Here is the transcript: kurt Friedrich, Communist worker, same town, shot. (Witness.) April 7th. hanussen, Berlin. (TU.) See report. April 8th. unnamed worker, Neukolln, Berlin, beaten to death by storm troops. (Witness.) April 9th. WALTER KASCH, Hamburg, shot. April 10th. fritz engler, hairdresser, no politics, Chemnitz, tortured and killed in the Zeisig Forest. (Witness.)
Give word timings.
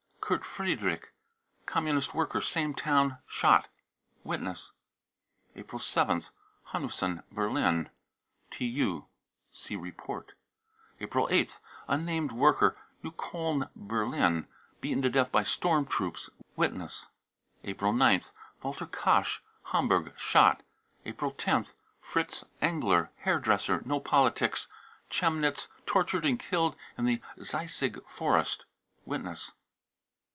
kurt 0.33 0.45
Friedrich, 0.45 1.07
Communist 1.65 2.13
worker, 2.15 2.39
same 2.39 2.73
town, 2.73 3.17
shot. 3.27 3.67
(Witness.) 4.23 4.71
April 5.57 5.77
7th. 5.79 6.29
hanussen, 6.71 7.21
Berlin. 7.29 7.89
(TU.) 8.49 9.07
See 9.51 9.75
report. 9.75 10.31
April 11.01 11.27
8th. 11.27 11.57
unnamed 11.89 12.31
worker, 12.31 12.77
Neukolln, 13.03 13.67
Berlin, 13.75 14.47
beaten 14.79 15.01
to 15.01 15.09
death 15.09 15.33
by 15.33 15.43
storm 15.43 15.85
troops. 15.85 16.29
(Witness.) 16.55 17.07
April 17.65 17.91
9th. 17.91 18.29
WALTER 18.63 18.85
KASCH, 18.85 19.43
Hamburg, 19.73 20.13
shot. 20.17 20.63
April 21.03 21.33
10th. 21.33 21.73
fritz 21.99 22.45
engler, 22.61 23.11
hairdresser, 23.17 23.81
no 23.83 23.99
politics, 23.99 24.69
Chemnitz, 25.09 25.67
tortured 25.85 26.23
and 26.23 26.39
killed 26.39 26.77
in 26.97 27.03
the 27.03 27.21
Zeisig 27.39 28.01
Forest. 28.07 28.63
(Witness.) 29.03 29.51